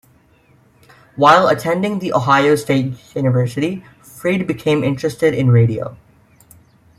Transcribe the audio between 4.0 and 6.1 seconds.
Freed became interested in radio.